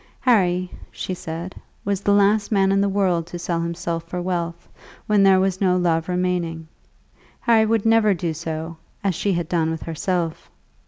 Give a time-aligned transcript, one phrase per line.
[0.21, 1.53] Harry, she said,
[1.85, 4.67] was the last man in the world to sell himself for wealth,
[5.05, 6.67] when there was no love remaining.
[7.41, 8.33] Harry would never do
[9.03, 10.49] as she had done with herself!